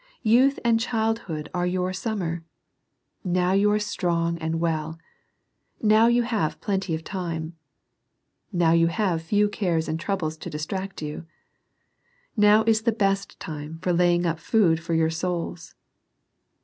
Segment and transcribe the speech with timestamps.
[0.23, 2.03] Youth and childhood are your LITTLE AND WISE.
[2.03, 2.45] 47 summer.
[3.23, 4.97] Now you are strong and well.
[5.79, 7.55] Now you have plenty of time.
[8.51, 11.27] Now you have few cares and troubles to distract you.
[12.35, 15.75] Now is the best time for laying up food for your souls.